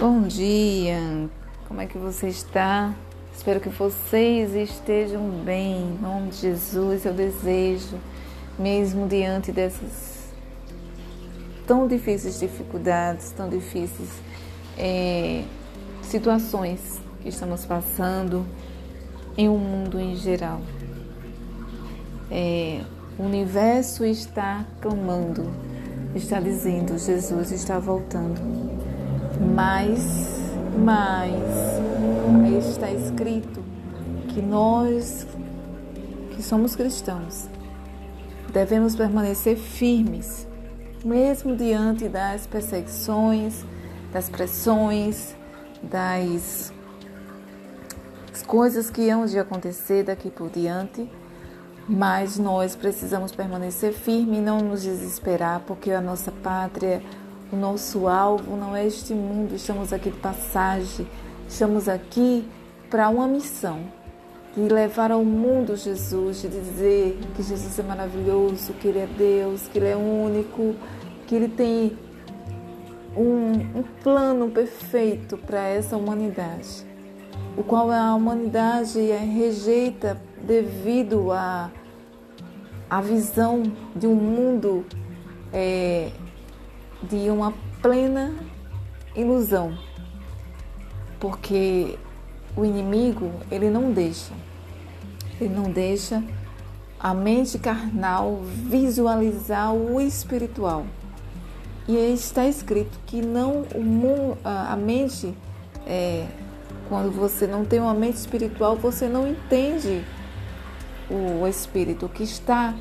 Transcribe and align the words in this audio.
Bom 0.00 0.22
dia, 0.22 1.28
como 1.68 1.82
é 1.82 1.86
que 1.86 1.98
você 1.98 2.28
está? 2.28 2.94
Espero 3.36 3.60
que 3.60 3.68
vocês 3.68 4.54
estejam 4.54 5.28
bem. 5.44 5.76
Em 5.76 5.98
nome 6.00 6.30
de 6.30 6.38
Jesus, 6.38 7.04
eu 7.04 7.12
desejo, 7.12 7.98
mesmo 8.58 9.06
diante 9.06 9.52
dessas 9.52 10.32
tão 11.66 11.86
difíceis 11.86 12.40
dificuldades, 12.40 13.30
tão 13.32 13.46
difíceis 13.50 14.08
é, 14.78 15.44
situações 16.00 16.98
que 17.20 17.28
estamos 17.28 17.66
passando 17.66 18.46
em 19.36 19.50
um 19.50 19.58
mundo 19.58 20.00
em 20.00 20.16
geral. 20.16 20.62
É, 22.30 22.80
o 23.18 23.24
universo 23.24 24.02
está 24.02 24.64
clamando, 24.80 25.52
está 26.14 26.40
dizendo: 26.40 26.96
Jesus 26.96 27.52
está 27.52 27.78
voltando. 27.78 28.79
Mas, 29.40 30.52
mas, 30.84 31.40
está 32.58 32.90
escrito 32.90 33.64
que 34.28 34.42
nós, 34.42 35.26
que 36.32 36.42
somos 36.42 36.76
cristãos, 36.76 37.48
devemos 38.52 38.94
permanecer 38.94 39.56
firmes, 39.56 40.46
mesmo 41.04 41.56
diante 41.56 42.08
das 42.08 42.46
perseguições, 42.46 43.64
das 44.12 44.28
pressões, 44.28 45.34
das 45.82 46.72
coisas 48.50 48.90
que 48.90 49.08
hão 49.08 49.26
de 49.26 49.38
acontecer 49.38 50.02
daqui 50.02 50.28
por 50.28 50.50
diante, 50.50 51.08
mas 51.88 52.36
nós 52.36 52.74
precisamos 52.74 53.30
permanecer 53.32 53.92
firmes 53.92 54.38
e 54.38 54.42
não 54.42 54.58
nos 54.58 54.82
desesperar, 54.82 55.62
porque 55.66 55.92
a 55.92 56.00
nossa 56.00 56.32
pátria 56.32 57.00
o 57.52 57.56
nosso 57.56 58.06
alvo 58.06 58.56
não 58.56 58.76
é 58.76 58.86
este 58.86 59.12
mundo, 59.12 59.54
estamos 59.54 59.92
aqui 59.92 60.10
de 60.10 60.18
passagem, 60.18 61.06
estamos 61.48 61.88
aqui 61.88 62.48
para 62.88 63.08
uma 63.08 63.26
missão 63.26 63.80
de 64.54 64.62
levar 64.62 65.10
ao 65.12 65.24
mundo 65.24 65.76
Jesus, 65.76 66.42
de 66.42 66.48
dizer 66.48 67.18
que 67.34 67.42
Jesus 67.42 67.78
é 67.78 67.82
maravilhoso, 67.82 68.72
que 68.74 68.88
Ele 68.88 69.00
é 69.00 69.06
Deus, 69.06 69.68
que 69.68 69.78
Ele 69.78 69.88
é 69.88 69.96
único, 69.96 70.74
que 71.26 71.34
Ele 71.34 71.48
tem 71.48 71.96
um, 73.16 73.78
um 73.78 73.84
plano 74.02 74.50
perfeito 74.50 75.36
para 75.36 75.60
essa 75.60 75.96
humanidade, 75.96 76.86
o 77.56 77.62
qual 77.62 77.90
a 77.90 78.14
humanidade 78.14 79.10
é 79.10 79.18
rejeita 79.18 80.20
devido 80.42 81.30
à 81.32 81.70
a, 82.88 82.98
a 82.98 83.00
visão 83.00 83.62
de 83.94 84.06
um 84.06 84.14
mundo 84.14 84.84
é, 85.52 86.10
de 87.02 87.30
uma 87.30 87.52
plena 87.80 88.34
ilusão, 89.14 89.76
porque 91.18 91.98
o 92.56 92.64
inimigo 92.64 93.32
ele 93.50 93.70
não 93.70 93.92
deixa, 93.92 94.32
ele 95.40 95.54
não 95.54 95.64
deixa 95.64 96.22
a 96.98 97.14
mente 97.14 97.58
carnal 97.58 98.40
visualizar 98.42 99.72
o 99.72 100.00
espiritual. 100.00 100.84
E 101.88 101.96
está 102.12 102.46
escrito 102.46 103.00
que 103.06 103.22
não 103.22 103.64
a 104.44 104.76
mente, 104.76 105.34
é, 105.86 106.26
quando 106.88 107.10
você 107.10 107.46
não 107.46 107.64
tem 107.64 107.80
uma 107.80 107.94
mente 107.94 108.16
espiritual, 108.16 108.76
você 108.76 109.08
não 109.08 109.26
entende 109.26 110.04
o 111.10 111.46
espírito 111.48 112.08
que 112.08 112.22
está 112.22 112.74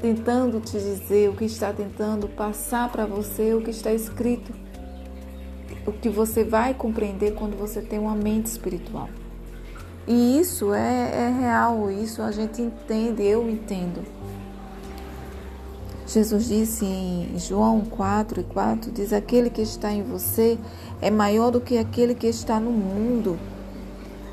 tentando 0.00 0.60
te 0.60 0.78
dizer, 0.78 1.30
o 1.30 1.34
que 1.34 1.44
está 1.44 1.72
tentando 1.72 2.28
passar 2.28 2.90
para 2.90 3.06
você, 3.06 3.54
o 3.54 3.62
que 3.62 3.70
está 3.70 3.92
escrito, 3.92 4.52
o 5.86 5.92
que 5.92 6.08
você 6.08 6.44
vai 6.44 6.74
compreender 6.74 7.34
quando 7.34 7.56
você 7.56 7.80
tem 7.80 7.98
uma 7.98 8.14
mente 8.14 8.46
espiritual. 8.46 9.08
E 10.06 10.38
isso 10.38 10.72
é, 10.72 11.10
é 11.26 11.36
real, 11.40 11.90
isso 11.90 12.22
a 12.22 12.30
gente 12.30 12.62
entende, 12.62 13.22
eu 13.22 13.48
entendo. 13.50 14.04
Jesus 16.06 16.46
disse 16.46 16.84
em 16.84 17.36
João 17.36 17.80
4 17.80 18.40
e 18.40 18.44
4, 18.44 18.92
diz, 18.92 19.12
aquele 19.12 19.50
que 19.50 19.62
está 19.62 19.90
em 19.90 20.04
você 20.04 20.56
é 21.02 21.10
maior 21.10 21.50
do 21.50 21.60
que 21.60 21.76
aquele 21.76 22.14
que 22.14 22.28
está 22.28 22.60
no 22.60 22.70
mundo. 22.70 23.36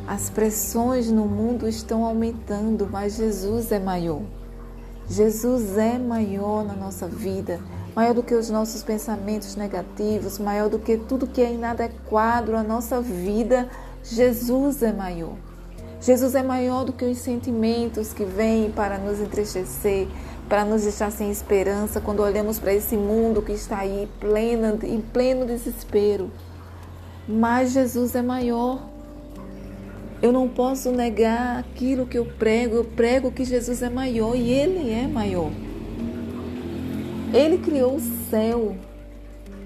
As 0.07 0.30
pressões 0.30 1.09
no 1.09 1.25
mundo 1.25 1.68
estão 1.68 2.03
aumentando, 2.06 2.88
mas 2.91 3.16
Jesus 3.16 3.72
é 3.72 3.80
maior. 3.80 4.22
Jesus 5.09 5.78
é 5.78 5.97
maior 5.97 6.64
na 6.64 6.74
nossa 6.74 7.08
vida, 7.08 7.59
maior 7.96 8.14
do 8.14 8.24
que 8.24 8.34
os 8.34 8.50
nossos 8.50 8.84
pensamentos 8.84 9.56
negativos, 9.56 10.40
maior 10.40 10.69
do 10.69 10.80
que 10.80 10.97
tudo 10.97 11.28
que 11.28 11.41
é 11.41 11.53
inadequado 11.53 12.56
à 12.56 12.64
nossa 12.64 13.02
vida. 13.02 13.69
Jesus 14.03 14.81
é 14.81 14.92
maior. 14.92 15.36
Jesus 16.02 16.36
é 16.36 16.44
maior 16.44 16.84
do 16.84 16.92
que 16.92 17.06
os 17.06 17.18
sentimentos 17.18 18.12
que 18.12 18.25
vêm 18.25 18.69
para 18.72 18.97
nos 18.97 19.22
entristecer, 19.22 20.08
para 20.50 20.66
nos 20.66 20.84
deixar 20.84 21.12
sem 21.12 21.31
esperança 21.31 22.02
quando 22.02 22.22
olhamos 22.22 22.59
para 22.59 22.74
esse 22.74 22.97
mundo 22.97 23.42
que 23.42 23.53
está 23.53 23.80
aí 23.80 24.09
plena, 24.19 24.78
em 24.84 25.00
pleno 25.00 25.46
desespero. 25.46 26.30
Mas 27.28 27.72
Jesus 27.72 28.16
é 28.16 28.22
maior. 28.22 28.93
Eu 30.23 30.31
não 30.31 30.47
posso 30.47 30.89
negar 30.89 31.59
aquilo 31.59 32.07
que 32.07 32.17
eu 32.17 32.23
prego. 32.23 32.78
Eu 32.78 32.85
prego 32.85 33.29
que 33.29 33.44
Jesus 33.44 33.81
é 33.81 33.89
maior 33.89 34.38
e 34.38 34.50
Ele 34.51 34.89
é 34.89 35.06
maior. 35.06 35.51
Ele 37.34 37.57
criou 37.57 37.97
o 37.97 38.00
céu. 38.29 38.73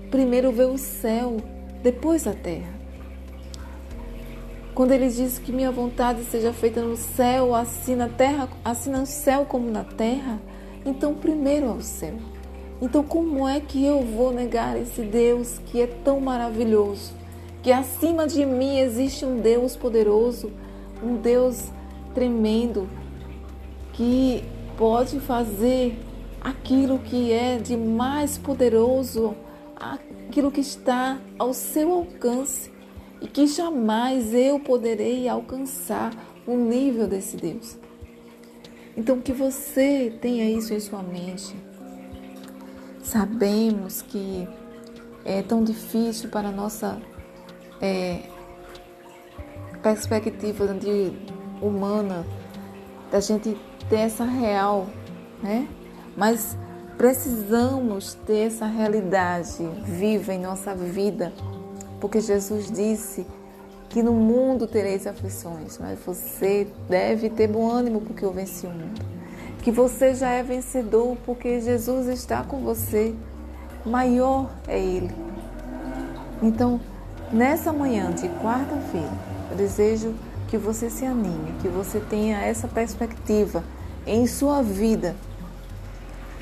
Primeiro 0.09 0.51
veio 0.51 0.71
o 0.71 0.77
céu, 0.79 1.37
depois 1.83 2.25
a 2.25 2.33
terra. 2.33 2.73
Quando 4.73 4.93
ele 4.93 5.09
diz 5.09 5.37
que 5.37 5.51
minha 5.51 5.71
vontade 5.71 6.23
seja 6.23 6.51
feita 6.53 6.81
no 6.81 6.95
céu, 6.95 7.53
assim 7.53 7.95
na 7.95 8.09
terra, 8.09 8.49
assim 8.65 8.89
no 8.89 9.05
céu 9.05 9.45
como 9.45 9.69
na 9.69 9.83
terra, 9.83 10.39
então 10.83 11.13
primeiro 11.13 11.67
é 11.67 11.71
o 11.71 11.81
céu. 11.81 12.15
Então 12.81 13.03
como 13.03 13.47
é 13.47 13.59
que 13.59 13.85
eu 13.85 14.01
vou 14.01 14.33
negar 14.33 14.75
esse 14.75 15.01
Deus 15.03 15.59
que 15.67 15.81
é 15.81 15.87
tão 15.87 16.19
maravilhoso? 16.19 17.11
Que 17.61 17.71
acima 17.71 18.27
de 18.27 18.45
mim 18.45 18.79
existe 18.79 19.25
um 19.25 19.39
Deus 19.39 19.75
poderoso, 19.75 20.51
um 21.03 21.15
Deus 21.17 21.71
tremendo, 22.13 22.87
que 23.93 24.43
pode 24.77 25.19
fazer 25.19 25.97
aquilo 26.41 26.99
que 26.99 27.31
é 27.31 27.57
de 27.57 27.75
mais 27.75 28.37
poderoso, 28.37 29.35
aquilo 29.75 30.51
que 30.51 30.61
está 30.61 31.19
ao 31.37 31.53
seu 31.53 31.91
alcance 31.91 32.71
e 33.21 33.27
que 33.27 33.47
jamais 33.47 34.33
eu 34.33 34.59
poderei 34.59 35.27
alcançar 35.27 36.13
o 36.45 36.55
nível 36.55 37.07
desse 37.07 37.35
Deus. 37.37 37.77
Então, 38.95 39.19
que 39.21 39.31
você 39.31 40.15
tenha 40.21 40.49
isso 40.49 40.73
em 40.73 40.79
sua 40.79 41.03
mente. 41.03 41.55
Sabemos 43.03 44.01
que 44.01 44.47
é 45.23 45.41
tão 45.41 45.63
difícil 45.63 46.29
para 46.29 46.49
a 46.49 46.51
nossa 46.51 46.99
é, 47.81 48.21
perspectiva 49.81 50.67
de 50.73 51.13
humana, 51.61 52.25
da 53.11 53.19
gente 53.19 53.57
ter 53.89 53.99
essa 53.99 54.25
real, 54.25 54.87
né? 55.41 55.67
Mas 56.15 56.57
precisamos 56.97 58.15
ter 58.25 58.47
essa 58.47 58.65
realidade 58.65 59.63
viva 59.83 60.33
em 60.33 60.39
nossa 60.39 60.73
vida, 60.75 61.31
porque 61.99 62.19
Jesus 62.19 62.71
disse 62.71 63.25
que 63.89 64.03
no 64.03 64.13
mundo 64.13 64.67
tereis 64.67 65.07
aflições, 65.07 65.77
mas 65.77 65.97
você 65.99 66.67
deve 66.89 67.29
ter 67.29 67.47
bom 67.47 67.69
ânimo 67.71 68.01
porque 68.01 68.25
eu 68.25 68.31
venci 68.31 68.65
o 68.67 68.69
mundo. 68.69 69.01
Que 69.63 69.71
você 69.71 70.13
já 70.13 70.29
é 70.29 70.43
vencedor 70.43 71.17
porque 71.25 71.59
Jesus 71.59 72.07
está 72.07 72.43
com 72.43 72.59
você. 72.61 73.13
Maior 73.85 74.49
é 74.67 74.79
Ele. 74.79 75.13
Então, 76.41 76.79
Nessa 77.31 77.73
manhã 77.73 78.09
de 78.09 78.29
quarta-feira, 78.41 79.11
eu 79.51 79.57
desejo 79.57 80.15
que 80.47 80.57
você 80.57 80.89
se 80.89 81.05
anime, 81.05 81.51
que 81.61 81.67
você 81.67 81.99
tenha 81.99 82.39
essa 82.39 82.69
perspectiva 82.69 83.65
em 84.05 84.25
sua 84.25 84.61
vida. 84.61 85.13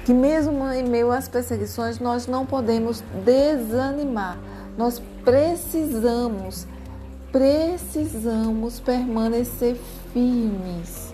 Que 0.06 0.14
mesmo 0.14 0.64
em 0.70 0.88
meio 0.88 1.12
às 1.12 1.28
perseguições, 1.28 1.98
nós 1.98 2.28
não 2.28 2.46
podemos 2.46 3.04
desanimar. 3.24 4.38
Nós 4.78 5.02
precisamos, 5.24 6.68
precisamos 7.32 8.80
permanecer 8.80 9.78
firmes, 10.14 11.12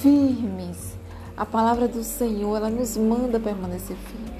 firmes. 0.00 0.94
A 1.36 1.44
palavra 1.44 1.88
do 1.88 2.04
Senhor, 2.04 2.56
ela 2.56 2.70
nos 2.70 2.96
manda 2.96 3.40
permanecer 3.40 3.96
firmes. 3.96 4.39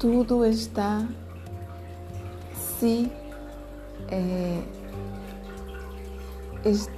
Tudo 0.00 0.46
está 0.46 1.06
se 2.78 3.12
é, 4.08 4.62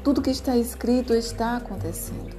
tudo 0.04 0.22
que 0.22 0.30
está 0.30 0.56
escrito 0.56 1.12
está 1.12 1.56
acontecendo. 1.56 2.30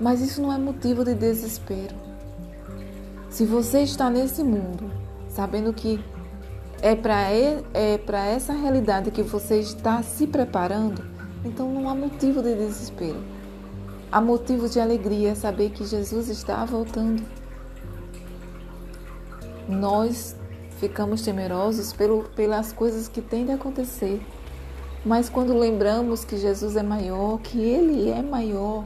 Mas 0.00 0.20
isso 0.20 0.42
não 0.42 0.52
é 0.52 0.58
motivo 0.58 1.04
de 1.04 1.14
desespero. 1.14 1.94
Se 3.30 3.46
você 3.46 3.82
está 3.82 4.10
nesse 4.10 4.42
mundo, 4.42 4.90
sabendo 5.28 5.72
que 5.72 6.02
é 6.82 6.96
para 6.96 7.30
é 7.30 7.98
para 8.04 8.26
essa 8.26 8.52
realidade 8.52 9.12
que 9.12 9.22
você 9.22 9.60
está 9.60 10.02
se 10.02 10.26
preparando, 10.26 11.04
então 11.44 11.72
não 11.72 11.88
há 11.88 11.94
motivo 11.94 12.42
de 12.42 12.56
desespero. 12.56 13.22
Há 14.10 14.20
motivo 14.20 14.68
de 14.68 14.80
alegria 14.80 15.36
saber 15.36 15.70
que 15.70 15.84
Jesus 15.84 16.28
está 16.28 16.64
voltando. 16.64 17.37
Nós 19.68 20.34
ficamos 20.80 21.22
temerosos 21.22 21.92
pelo, 21.92 22.24
pelas 22.30 22.72
coisas 22.72 23.06
que 23.06 23.20
têm 23.20 23.44
de 23.44 23.52
acontecer. 23.52 24.20
Mas 25.04 25.28
quando 25.28 25.56
lembramos 25.56 26.24
que 26.24 26.36
Jesus 26.36 26.76
é 26.76 26.82
maior, 26.82 27.38
que 27.40 27.60
Ele 27.60 28.10
é 28.10 28.22
maior, 28.22 28.84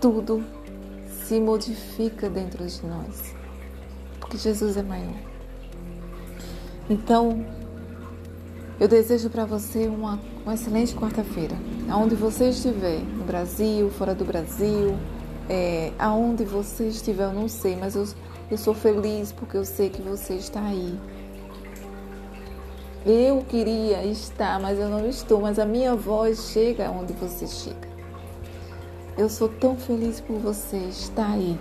tudo 0.00 0.44
se 1.26 1.40
modifica 1.40 2.30
dentro 2.30 2.64
de 2.66 2.86
nós, 2.86 3.34
porque 4.20 4.36
Jesus 4.36 4.76
é 4.76 4.82
maior. 4.82 5.16
Então, 6.88 7.44
eu 8.78 8.86
desejo 8.86 9.28
para 9.28 9.44
você 9.44 9.88
uma, 9.88 10.20
uma 10.44 10.54
excelente 10.54 10.94
quarta-feira, 10.94 11.56
aonde 11.90 12.14
você 12.14 12.50
estiver, 12.50 13.00
no 13.00 13.24
Brasil, 13.24 13.90
fora 13.90 14.14
do 14.14 14.24
Brasil, 14.24 14.96
é, 15.48 15.92
aonde 15.98 16.44
você 16.44 16.88
estiver, 16.88 17.24
eu 17.24 17.32
não 17.32 17.48
sei, 17.48 17.76
mas 17.76 17.94
eu, 17.94 18.06
eu 18.50 18.58
sou 18.58 18.74
feliz 18.74 19.32
porque 19.32 19.56
eu 19.56 19.64
sei 19.64 19.90
que 19.90 20.02
você 20.02 20.34
está 20.34 20.60
aí. 20.60 20.98
Eu 23.04 23.44
queria 23.48 24.04
estar, 24.04 24.58
mas 24.58 24.78
eu 24.78 24.88
não 24.88 25.08
estou, 25.08 25.40
mas 25.40 25.58
a 25.58 25.64
minha 25.64 25.94
voz 25.94 26.50
chega 26.50 26.90
onde 26.90 27.12
você 27.12 27.46
chega. 27.46 27.86
Eu 29.16 29.28
sou 29.28 29.48
tão 29.48 29.76
feliz 29.76 30.20
por 30.20 30.38
você 30.38 30.76
estar 30.76 31.30
aí. 31.30 31.58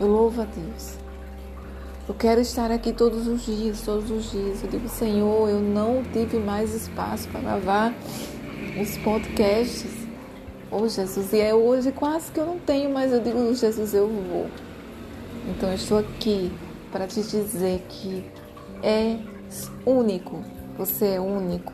Eu 0.00 0.06
louvo 0.06 0.42
a 0.42 0.44
Deus. 0.44 0.96
Eu 2.06 2.14
quero 2.14 2.40
estar 2.40 2.70
aqui 2.70 2.92
todos 2.92 3.26
os 3.26 3.44
dias, 3.44 3.80
todos 3.80 4.10
os 4.10 4.30
dias. 4.30 4.62
Eu 4.62 4.70
digo, 4.70 4.88
Senhor, 4.88 5.48
eu 5.48 5.60
não 5.60 6.02
tive 6.12 6.38
mais 6.38 6.74
espaço 6.74 7.28
para 7.28 7.40
gravar 7.40 7.94
os 8.80 8.96
podcasts. 8.98 10.03
Oh, 10.76 10.88
Jesus, 10.88 11.32
e 11.32 11.38
é 11.38 11.54
hoje 11.54 11.92
quase 11.92 12.32
que 12.32 12.40
eu 12.40 12.46
não 12.46 12.58
tenho, 12.58 12.92
mas 12.92 13.12
eu 13.12 13.20
digo, 13.20 13.54
Jesus, 13.54 13.94
eu 13.94 14.08
vou. 14.08 14.48
Então 15.48 15.68
eu 15.68 15.76
estou 15.76 15.98
aqui 15.98 16.50
para 16.90 17.06
te 17.06 17.22
dizer 17.22 17.86
que 17.88 18.24
é 18.82 19.20
único. 19.86 20.42
Você 20.76 21.10
é 21.10 21.20
único. 21.20 21.72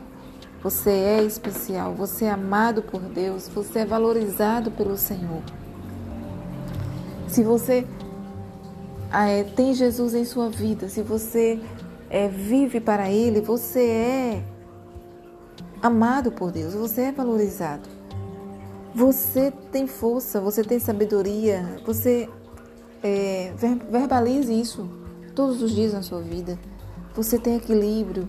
Você 0.61 0.91
é 0.91 1.23
especial. 1.23 1.95
Você 1.95 2.25
é 2.25 2.29
amado 2.29 2.83
por 2.83 3.01
Deus. 3.01 3.47
Você 3.47 3.79
é 3.79 3.85
valorizado 3.85 4.69
pelo 4.69 4.95
Senhor. 4.95 5.41
Se 7.27 7.41
você 7.41 7.87
é, 9.11 9.43
tem 9.43 9.73
Jesus 9.73 10.13
em 10.13 10.25
sua 10.25 10.47
vida, 10.47 10.87
se 10.89 11.01
você 11.01 11.59
é, 12.07 12.27
vive 12.27 12.79
para 12.79 13.09
Ele, 13.09 13.41
você 13.41 13.83
é 13.83 14.43
amado 15.81 16.31
por 16.31 16.51
Deus. 16.51 16.75
Você 16.75 17.01
é 17.01 17.11
valorizado. 17.11 18.00
Você 18.93 19.51
tem 19.71 19.87
força, 19.87 20.41
você 20.41 20.63
tem 20.63 20.77
sabedoria, 20.77 21.79
você 21.85 22.29
é, 23.01 23.53
verbalize 23.89 24.53
isso 24.53 24.89
todos 25.33 25.61
os 25.61 25.71
dias 25.71 25.93
na 25.93 26.01
sua 26.01 26.21
vida. 26.21 26.59
Você 27.15 27.39
tem 27.39 27.55
equilíbrio 27.55 28.27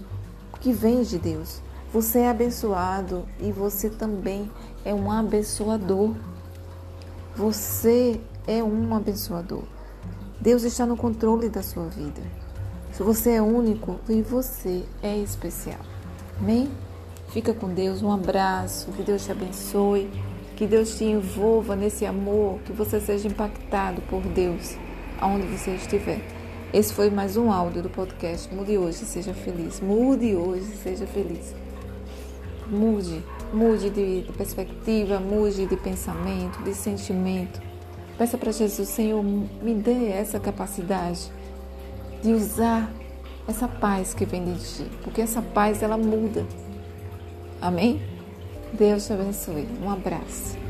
que 0.60 0.72
vem 0.72 1.02
de 1.02 1.18
Deus. 1.18 1.60
Você 1.92 2.20
é 2.20 2.30
abençoado 2.30 3.28
e 3.40 3.50
você 3.50 3.90
também 3.90 4.50
é 4.84 4.94
um 4.94 5.10
abençoador. 5.10 6.14
Você 7.36 8.20
é 8.46 8.62
um 8.62 8.94
abençoador. 8.94 9.64
Deus 10.40 10.62
está 10.62 10.86
no 10.86 10.96
controle 10.96 11.48
da 11.48 11.62
sua 11.62 11.86
vida. 11.86 12.22
Você 12.98 13.30
é 13.30 13.42
único 13.42 13.98
e 14.08 14.22
você 14.22 14.84
é 15.02 15.16
especial. 15.18 15.80
Amém? 16.38 16.70
Fica 17.28 17.52
com 17.52 17.68
Deus. 17.68 18.02
Um 18.02 18.12
abraço. 18.12 18.90
Que 18.92 19.02
Deus 19.02 19.24
te 19.24 19.32
abençoe. 19.32 20.10
Que 20.62 20.68
Deus 20.68 20.96
te 20.96 21.02
envolva 21.02 21.74
nesse 21.74 22.06
amor. 22.06 22.60
Que 22.60 22.72
você 22.72 23.00
seja 23.00 23.26
impactado 23.26 24.00
por 24.02 24.22
Deus 24.22 24.76
aonde 25.20 25.44
você 25.48 25.72
estiver. 25.72 26.20
Esse 26.72 26.94
foi 26.94 27.10
mais 27.10 27.36
um 27.36 27.50
áudio 27.50 27.82
do 27.82 27.90
podcast 27.90 28.48
Mude 28.54 28.78
Hoje, 28.78 28.98
Seja 28.98 29.34
Feliz. 29.34 29.80
Mude 29.80 30.36
hoje, 30.36 30.66
seja 30.76 31.04
feliz. 31.04 31.52
Mude, 32.68 33.24
mude 33.52 33.90
de, 33.90 34.22
de 34.22 34.32
perspectiva, 34.34 35.18
mude 35.18 35.66
de 35.66 35.76
pensamento, 35.76 36.62
de 36.62 36.74
sentimento. 36.74 37.60
Peça 38.16 38.38
para 38.38 38.52
Jesus, 38.52 38.88
Senhor, 38.88 39.20
me 39.20 39.74
dê 39.74 40.10
essa 40.10 40.38
capacidade 40.38 41.28
de 42.22 42.32
usar 42.32 42.88
essa 43.48 43.66
paz 43.66 44.14
que 44.14 44.24
vem 44.24 44.44
de 44.44 44.60
ti, 44.60 44.86
porque 45.02 45.22
essa 45.22 45.42
paz 45.42 45.82
ela 45.82 45.96
muda. 45.96 46.46
Amém? 47.60 48.11
Deus 48.72 49.06
te 49.06 49.12
abençoe. 49.12 49.69
Um 49.82 49.90
abraço. 49.90 50.61